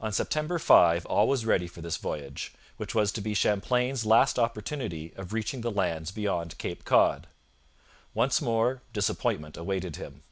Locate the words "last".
4.06-4.38